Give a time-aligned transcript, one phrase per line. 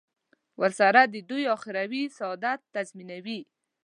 [0.61, 3.39] ورسره د دوی اخروي سعادت تضمینوي.